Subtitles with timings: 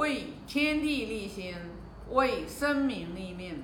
[0.00, 1.54] 为天地立心，
[2.08, 3.62] 为生民立命，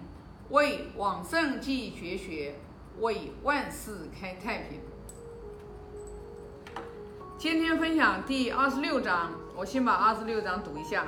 [0.50, 2.56] 为往圣继绝学，
[3.00, 4.78] 为万世开太平。
[7.38, 11.06] 今天分享第二十六章，我先把二十六章读一下。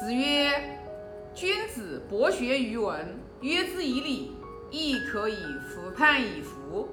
[0.00, 0.78] 子曰
[1.36, 4.32] ：“君子博学于文，约之以礼，
[4.70, 5.36] 亦可以
[5.68, 6.88] 服判以服。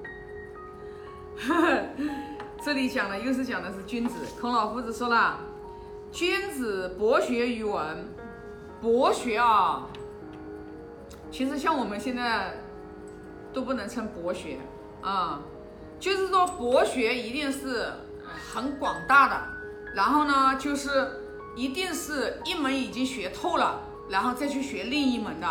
[2.64, 4.14] ”这里讲的又是讲的是君子。
[4.40, 5.38] 孔老夫子说了
[6.10, 8.08] ：“君子博学于文，
[8.80, 9.86] 博学啊，
[11.30, 12.58] 其实像我们现在
[13.52, 14.58] 都不能称博学
[15.02, 15.40] 啊。”
[16.00, 17.92] 就是说，博学一定是
[18.52, 19.48] 很广大的，
[19.94, 21.22] 然后呢，就是
[21.56, 25.46] 一定是一门已经学透了，然后再去学另一门的。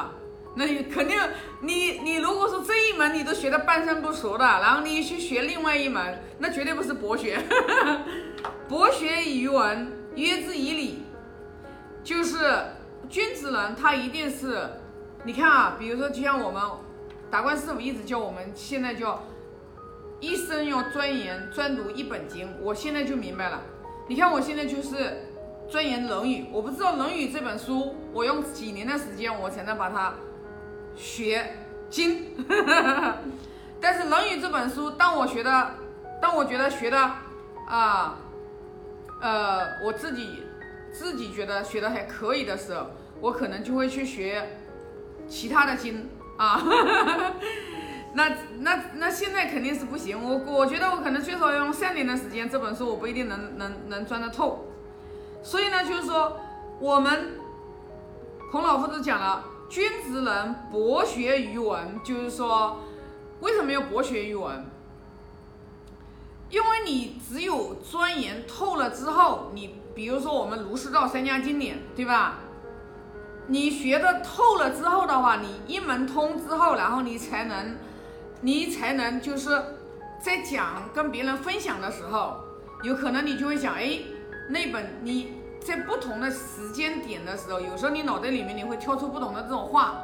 [0.57, 1.16] 那你肯定，
[1.61, 7.39] 你你如果说这一门你都学的半生不熟的，然后你去学另外一门，那绝对不是博学。
[8.67, 11.03] 博学于文，约之以礼，
[12.03, 12.38] 就是
[13.07, 14.67] 君子人，他一定是，
[15.23, 16.62] 你看啊，比如说就像我们
[17.29, 19.23] 达观师傅一直教我们，现在叫。
[20.20, 23.62] 一生要钻研专读一本经，我现在就明白了。
[24.07, 25.27] 你看，我现在就是
[25.70, 30.15] 钻研《论语》，我不知道《论语》这本书，我用几年的时间我才能把它
[30.98, 31.55] 学
[31.90, 32.35] 精。
[33.79, 35.76] 但是《论语》这本书，当我学的，
[36.21, 36.98] 当我觉得学的
[37.67, 38.17] 啊，
[39.21, 40.43] 呃，我自己
[40.91, 42.87] 自己觉得学的还可以的时候，
[43.21, 44.57] 我可能就会去学
[45.27, 46.62] 其他的经 啊。
[48.13, 48.29] 那
[48.61, 54.65] 那那现在肯定是不行，我我觉得我可能最少要用三年的时间，这本书我不一定能能能钻得透。
[55.43, 56.35] 所以呢，就是说
[56.79, 57.39] 我们
[58.51, 62.79] 孔老夫子讲了，君子能博学于文，就是说
[63.41, 64.66] 为什么要博学于文？
[66.50, 72.40] 因为你只有钻研透了之后，你比如说我们儒释道三家经典，对吧？
[73.47, 77.75] 你学的透了之后的话，你一门通之后，然后你才能。
[78.39, 79.49] 你才能就是
[80.22, 82.38] 在讲跟别人分享的时候，
[82.84, 83.99] 有可能你就会想，哎，
[84.51, 90.03] 那本你在不同的时间点的时候，有时候你脑袋里面你会跳出不同的这种话，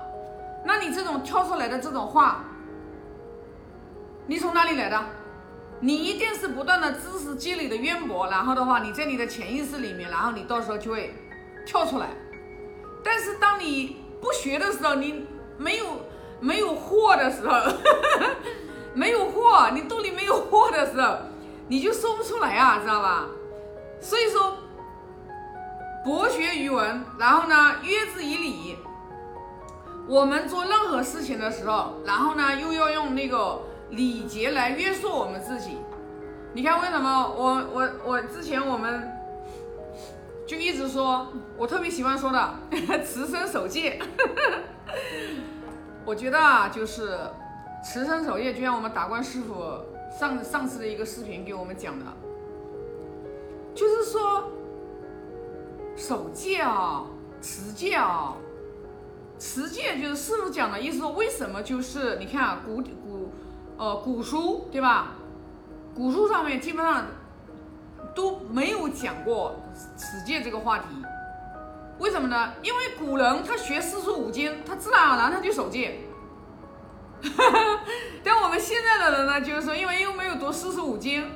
[0.66, 2.44] 那你这种跳出来的这种话，
[4.28, 5.04] 你从哪里来的？
[5.80, 11.14] 你一定是不断的知识积累的渊博，然后的话，你在你的潜意识里面，然后你到时候就会
[11.66, 12.10] 跳出来。
[13.04, 15.26] 但是当你不学的时候，你
[15.58, 15.86] 没有。
[16.40, 17.56] 没有货的时候，
[18.94, 21.16] 没有货，你肚里没有货的时候，
[21.70, 23.28] 你就说不出来啊，知道吧？
[24.02, 24.58] 所以说，
[26.04, 28.78] 博学于文，然后呢，约之以礼。
[30.06, 35.78] 我们做任何事情的时候，然后呢，又要用那个礼节来约束我们自己。
[36.54, 39.10] 你看，为什么我我我之前我们
[40.46, 41.28] 就一直说，
[41.58, 42.54] 我特别喜欢说的
[43.06, 43.98] 持身守戒。
[46.06, 47.18] 我觉得啊，就是
[47.82, 49.56] 持身守戒，就像我们达观师傅
[50.20, 52.06] 上上次的一个视频给我们讲的，
[53.74, 54.52] 就是说
[55.96, 57.04] 守戒啊，
[57.42, 58.36] 持戒啊，
[59.38, 61.06] 持戒就是师傅讲的意思。
[61.06, 61.62] 为什么？
[61.62, 63.32] 就是你看啊，古古
[63.78, 65.12] 呃古书对吧？
[65.96, 67.06] 古书上面基本上
[68.16, 69.56] 都没有讲过
[69.96, 70.86] 持戒这个话题。
[72.00, 72.54] 为什么呢？
[72.64, 76.00] 因为古人他学四书五经，他自然而然他就守戒。
[78.24, 81.32] 但我们现在的人呢，就是说，因为又没有读四书五经，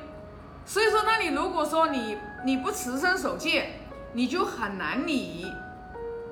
[0.66, 3.82] 所以说，那你如果说你你不持身守戒，
[4.14, 5.52] 你就很难你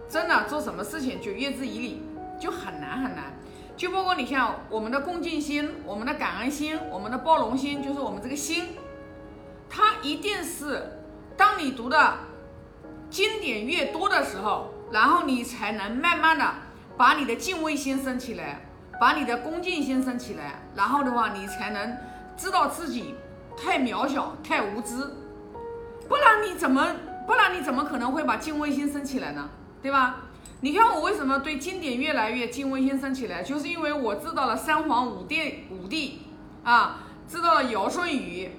[0.10, 2.02] 真的做什么事情就越之以理，
[2.40, 3.34] 就很难很难。
[3.78, 8.70] 就包括你像我们的恭敬心、我们的感恩心、我们的包容心，就是我们这个心，
[9.70, 11.00] 它一定是
[11.36, 12.14] 当你读的。
[13.08, 16.54] 经典越多的时候，然后你才能慢慢的
[16.98, 18.66] 把你的敬畏心升起来，
[19.00, 21.96] 把你的恭敬心升起来，然后的话，你才能
[22.36, 23.16] 知道自己
[23.56, 24.96] 太渺小、太无知，
[26.10, 26.84] 不然你怎么，
[27.26, 29.50] 不然你怎么可能会把敬畏心升起来呢？
[29.82, 30.18] 对吧？
[30.62, 36.22] 你看我为什么对经典越来越敬畏心升起来，就是因为我知道了三皇五帝五帝
[36.64, 38.52] 啊，知道了尧舜禹，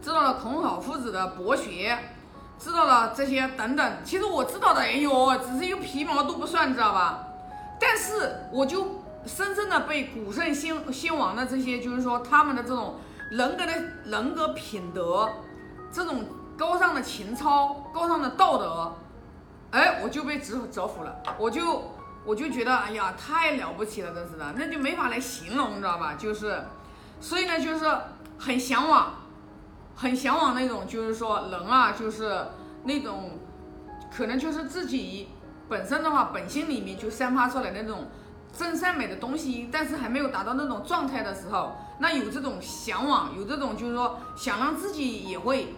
[0.00, 1.98] 知道了孔老夫子的博学。
[2.58, 7.26] 知道了这些等等，其实我知道的，哎呦，只是一个皮毛都不算，知道吧？
[7.80, 13.00] 但是我就深深的被古圣先先王的这些，就是说他们的这种
[13.32, 13.72] 人格的
[14.04, 15.28] 人格品德，
[15.90, 16.24] 这种
[16.56, 18.94] 高尚的情操、高尚的道德，
[19.70, 21.90] 哎，我就被折折服了，我就
[22.24, 26.14] 我就觉得，哎呀，太了不起了，真是的，那就没法来形容，你知道吧？
[26.18, 26.62] 就是，
[27.20, 27.84] 所以呢，就是
[28.38, 29.14] 很向往。
[29.94, 32.46] 很向往那种，就是说人啊，就是
[32.84, 33.38] 那种
[34.10, 35.28] 可能就是自己
[35.68, 38.06] 本身的话，本心里面就散发出来那种
[38.56, 45.74] 真善美的东西，但是还没有达到那种状态的时候，那有这种向往，有这种就是说想让自己也会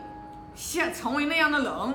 [0.55, 1.95] 像成为那样的人。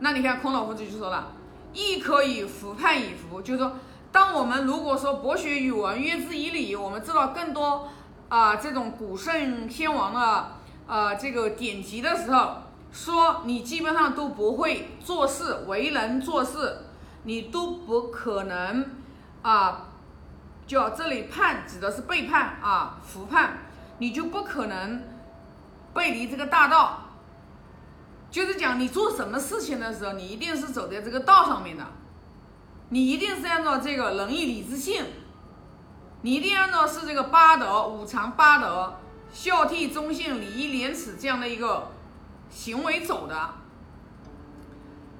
[0.00, 1.32] 那你看孔老夫子就说了，
[1.72, 3.72] 亦可以复判以服，就是说，
[4.10, 7.88] 当我们如果说博学语文，约之以礼，我们知道更多
[8.28, 10.52] 啊这种古圣先王的
[10.86, 12.56] 呃这个典籍的时候，
[12.90, 16.78] 说你基本上都不会做事，为人做事，
[17.24, 18.86] 你都不可能
[19.42, 19.88] 啊，
[20.66, 23.58] 叫这里叛指的是背叛啊，服叛，
[23.98, 25.02] 你就不可能
[25.92, 27.02] 背离这个大道。
[28.30, 31.84] 就是讲你做什么事情的时候，你一定是走在这个道上面的，
[32.90, 35.04] 你一定是按照这个仁义礼智信，
[36.22, 38.98] 你一定按照是这个八德五常八德
[39.32, 41.88] 孝悌忠信礼义廉耻这样的一个
[42.48, 43.54] 行为走的。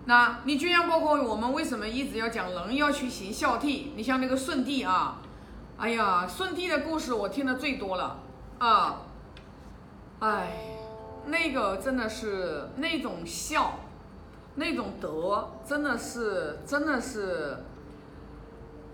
[0.04, 3.88] 那你就像包括我们为什么一直要讲人要去行孝悌？
[3.96, 5.18] 你像那个舜帝啊，
[5.78, 8.20] 哎呀，舜帝的故事我听的最多了
[8.58, 9.02] 啊，
[10.20, 10.79] 哎。
[11.30, 13.78] 那个真的是那种孝，
[14.56, 17.64] 那种德，真的是真的是，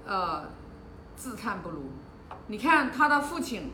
[0.06, 0.44] 呃，
[1.16, 1.84] 自叹不如。
[2.48, 3.72] 你看他的父亲，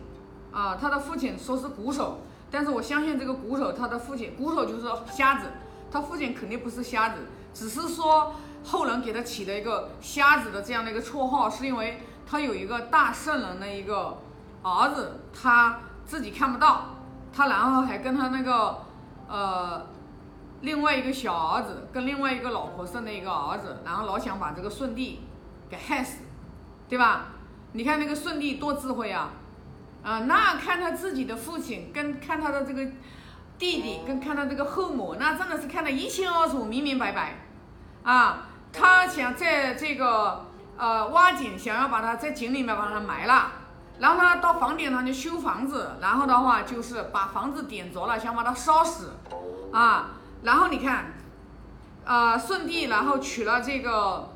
[0.53, 2.20] 啊，他的父亲说是鼓手，
[2.50, 5.49] 但是我相信这个鼓手他的父亲，鼓手就是瞎子，
[5.91, 7.17] 他父亲肯定不是瞎子，
[7.53, 8.35] 只是说
[8.65, 14.19] 后人给他起了一个瞎子的这样的一个绰号，是因为他有一个大圣人的一个
[14.62, 16.87] 儿子，他自己看不到。
[17.32, 18.79] 他然后还跟他那个，
[19.26, 19.87] 呃，
[20.61, 25.20] 另外一个小儿子跟另外一个老婆生了一个儿子，然后老想把这个舜帝
[25.70, 26.19] 给害死，
[26.88, 27.26] 对吧？
[27.73, 29.31] 你看那个舜帝多智慧啊，
[30.02, 32.84] 啊，那看他自己的父亲跟看他的这个
[33.58, 37.38] 弟弟跟看他这个后母，那真的是看得一清二楚、明明白白，
[38.02, 40.44] 啊，他想在这个
[40.76, 43.52] 呃挖井，想要把他在井里面把他埋了。
[43.99, 49.12] 然后呢，到房顶上去修房子，然后的话就是把房子点着了，想把它烧死，
[49.73, 50.11] 啊，
[50.43, 51.12] 然后你看，
[52.05, 54.31] 呃，舜帝然后娶了这个，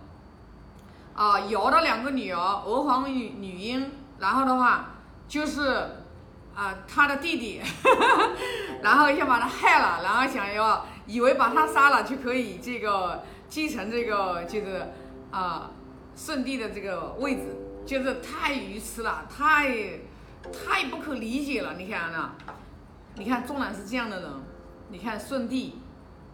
[1.14, 4.90] 啊，尧的两个女儿娥皇与女英，然后的话
[5.26, 5.96] 就是，
[6.54, 7.60] 啊，他的弟弟，
[8.82, 14.92] 然后想把他害了，然后想要以为把他杀了就可以这个继承这个就是
[15.32, 15.70] 啊，
[16.16, 17.42] 舜帝的这个位置。
[17.86, 20.00] 就是太愚痴了，太
[20.52, 21.74] 太不可理解了。
[21.78, 22.32] 你看呢？
[23.14, 24.28] 你看纵然是这样的人，
[24.88, 25.78] 你看舜帝，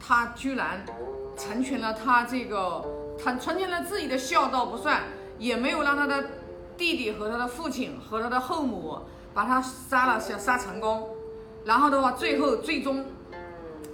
[0.01, 0.83] 他居然
[1.37, 2.83] 成全了他这个，
[3.23, 5.03] 他成全了自己的孝道不算，
[5.39, 6.25] 也没有让他的
[6.79, 9.01] 弟弟和他的父亲和他的后母
[9.35, 11.07] 把他杀了，想杀成功。
[11.67, 13.05] 然后的话，最后最终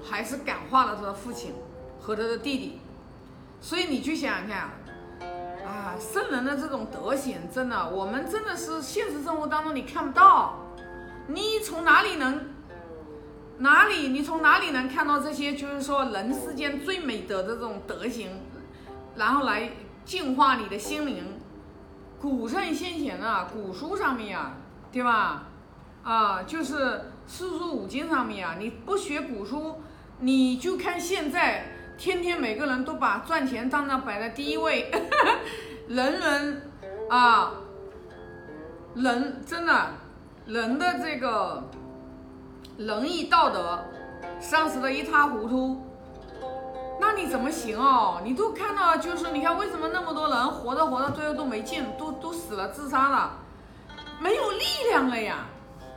[0.05, 1.53] 还是感化了他的父亲
[1.99, 2.79] 和他的弟弟。
[3.61, 4.71] 所以你去想想看。
[5.99, 10.65] 圣人的这种德行，真的，我们真的是现实生活当中你看不到。
[11.29, 12.41] 你从哪里能，
[13.59, 15.55] 哪里你从哪里能看到这些？
[15.55, 18.41] 就是说人世间最美的这种德行，
[19.17, 19.71] 然后来
[20.05, 21.39] 净化你的心灵。
[22.21, 24.57] 古圣先贤啊，古书上面啊，
[24.91, 25.47] 对吧？
[26.03, 29.83] 啊，就是四书五经上面啊，你不学古书，
[30.21, 31.75] 你就看现在。
[31.99, 34.89] 天天每个人都把赚钱当成摆在第一位，
[35.89, 36.71] 人人
[37.09, 37.53] 啊，
[38.95, 39.87] 人真的
[40.45, 41.65] 人的这个
[42.77, 43.83] 仁义道德
[44.39, 45.81] 丧失的一塌糊涂，
[47.01, 48.21] 那你怎么行哦？
[48.23, 53.39] 你都看到，就是你看为什么那么多人活着活着最后都没劲，都都死了自杀了，
[54.21, 55.47] 没有力量了呀，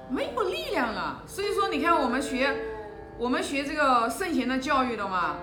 [0.10, 1.22] 没有力量了。
[1.28, 2.56] 所以说，你看我们学
[3.18, 5.36] 我们学这个圣贤的教育的嘛。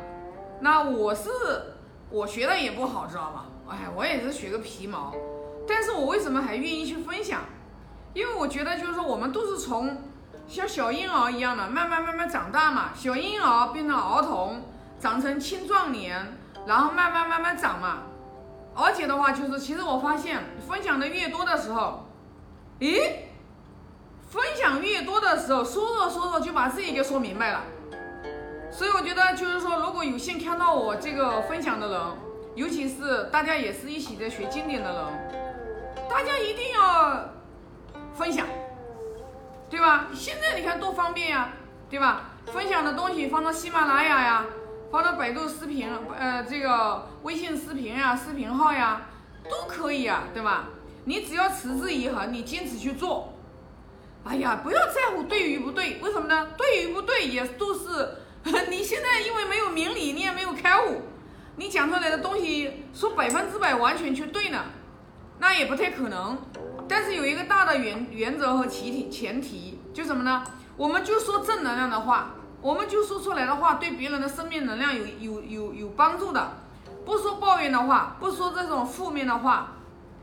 [0.60, 1.28] 那我是
[2.08, 3.44] 我学的也不好，知道吧？
[3.68, 5.14] 哎，我也是学个皮毛，
[5.66, 7.42] 但是我为什么还愿意去分享？
[8.14, 10.04] 因为我觉得就是说，我们都是从
[10.46, 14.62] 像小婴儿一样的，慢慢慢慢长大嘛，小婴儿变成儿童，
[14.98, 18.04] 长成青壮年，然后慢慢慢慢长嘛。
[18.74, 22.06] 而且的话，就是其实我发现，分享的越多的时候，
[22.80, 23.00] 咦，
[24.30, 27.62] 分享越多的时候，说着说着就把自己给说明白了。
[28.70, 32.00] 所以我觉得，就是说，如果有幸看到我这个分享的人，
[32.58, 37.30] 尤其是大家也是一起在学经典的人，大家一定要
[38.14, 38.44] 分享，
[39.70, 40.08] 对吧？
[40.12, 41.52] 现在你看多方便呀，
[41.88, 42.30] 对吧？
[42.46, 44.44] 分享的东西放到喜马拉雅呀，
[44.90, 45.88] 放到百度视频，
[46.18, 49.02] 呃，这个微信视频呀、视频号呀，
[49.48, 50.64] 都可以呀，对吧？
[51.04, 53.34] 你只要持之以恒，你坚持去做，
[54.24, 56.48] 哎呀，不要在乎对与不对，为什么呢？
[56.56, 58.16] 对与不对也都是
[58.68, 60.17] 你现在因为没有明理，你，
[61.58, 64.64] 你讲出来的东西说百分之百完全去对呢，
[65.40, 66.38] 那也不太可能。
[66.88, 70.44] 但是有一个大的原原则和前提前提，就什么呢？
[70.76, 72.30] 我们就说正能量的话，
[72.62, 76.52] 我们就说出来的话对别人的生命能量有有有有帮助的，
[77.04, 79.78] 不说抱怨的话，不说这种负面的话，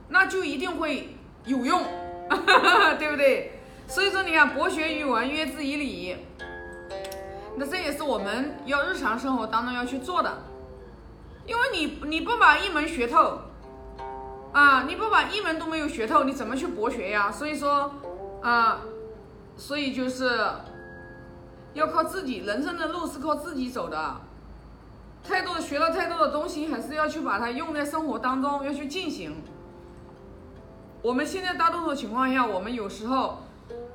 [0.07, 1.83] 那就一定会有用，
[2.97, 3.59] 对不对？
[3.87, 6.15] 所以说你看，博学于文，约之以礼，
[7.57, 10.41] 那这也是我们要日常生活当中要去做的，
[11.45, 13.39] 因为你你不把一门学透。
[14.51, 17.29] 啊，你不把一门都没有学透，你怎么去博学呀？
[17.29, 17.91] 所以说，
[18.41, 18.79] 啊，
[19.57, 20.39] 所以就是
[21.73, 24.15] 要靠自己，人生的路是靠自己走的。
[25.21, 29.35] 太多的学了太多的东西，还是要去把它用在生活当中，要去进行。
[31.01, 33.39] 我们现在大多数情况下，我们有时候，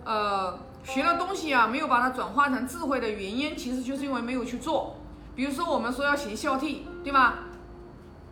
[0.04, 4.96] 呃，学了东西啊，没有把它转化成智慧的原因，其实就是因为没有去做。
[5.34, 7.40] 比如说，我们说要行孝悌，对吧？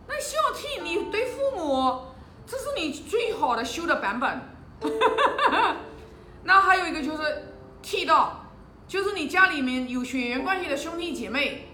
[0.07, 2.05] 那孝悌，你对父母。
[2.51, 4.41] 这是你最好的修的版本，
[6.45, 8.47] 那还有一个就是剃道，
[8.87, 11.69] 就是你家里面有血缘关系的兄弟姐妹，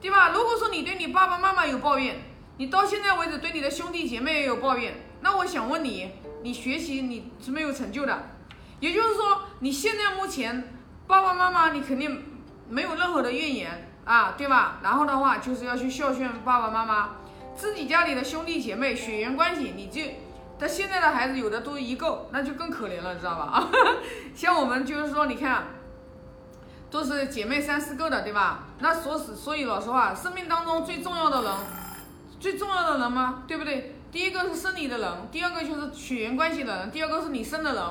[0.00, 0.30] 对吧？
[0.30, 2.22] 如果说你对你爸爸妈妈有抱怨，
[2.56, 6.10] 你到现在为止对你的兄弟姐妹也有抱怨，那我想问你，
[6.42, 8.30] 你学习你是没有成就的，
[8.80, 10.74] 也就是说你现在目前
[11.06, 14.78] 爸爸妈妈你肯定没有任何的怨言啊，对吧？
[14.82, 17.10] 然后的话就是要去孝顺爸爸妈妈。
[17.54, 20.00] 自己家里的兄弟姐妹血缘关系，你就，
[20.58, 23.44] 但现在的孩子有的都一个，那就更可怜了，知道吧？
[23.52, 23.68] 啊，
[24.32, 25.64] 像我们就是说，你看，
[26.88, 28.60] 都是姐妹三四个的，对吧？
[28.78, 31.52] 那所所所以老实话，生命当中最重要的人，
[32.38, 33.42] 最重要的人吗？
[33.48, 33.96] 对不对？
[34.12, 37.84] 第一个是生你的人，第二个就是血缘关系的人，第二个是你生的人，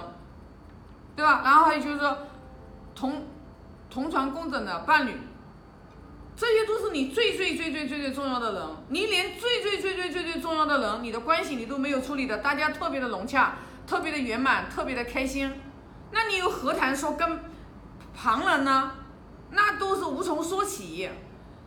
[1.16, 1.42] 对吧？
[1.44, 2.18] 然后还有就是说，
[2.96, 3.26] 同
[3.90, 5.20] 同床共枕的伴侣。
[6.38, 15.52] 这些都是你最最最最最最重要的人，你连最最最最最最重要的人，你的关系你都没有处理的，大家特别的融洽，特别的圆满，特别的开心，
[16.12, 17.40] 那你又何谈说跟
[18.16, 18.92] 旁人呢？
[19.50, 21.10] 那都是无从说起。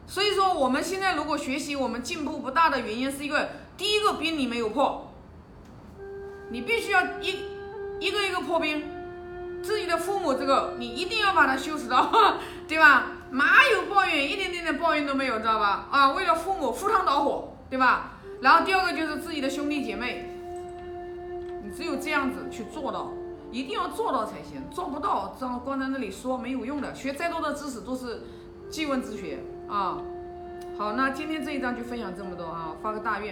[0.07, 5.13] 所以说，我们现在如果学习，我们进步不大的原因是一个，第一个冰你没有破，
[6.51, 7.45] 你必须要一
[7.99, 8.85] 一个一个破冰，
[9.63, 12.11] 自己的父母这个你一定要把它修持到，
[12.67, 13.13] 对吧？
[13.33, 15.87] 哪有抱怨，一点点的抱怨都没有，知道吧？
[15.91, 18.13] 啊，为了父母赴汤蹈火，对吧？
[18.41, 20.35] 然后第二个就是自己的兄弟姐妹，
[21.63, 23.13] 你只有这样子去做到，
[23.53, 28.23] 一定要做到才行，做不到，这样光在那里说没有用的，学再多的知识都是
[28.71, 29.99] 记问之学啊。
[30.79, 33.29] 好，那今天这一章就分享这么多啊，发个大愿。